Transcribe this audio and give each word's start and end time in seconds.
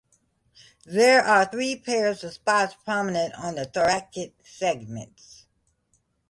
There 0.87 1.21
are 1.23 1.45
three 1.45 1.75
pairs 1.75 2.23
of 2.23 2.33
spots 2.33 2.73
prominent 2.83 3.35
on 3.35 3.63
thoracic 3.71 4.33
segments. 4.43 5.45